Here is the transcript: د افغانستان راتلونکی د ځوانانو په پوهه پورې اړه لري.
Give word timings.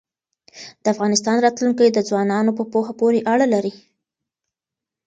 د 0.83 0.85
افغانستان 0.93 1.37
راتلونکی 1.45 1.87
د 1.91 1.99
ځوانانو 2.09 2.51
په 2.57 2.63
پوهه 2.71 2.93
پورې 2.99 3.19
اړه 3.33 3.45
لري. 3.53 3.73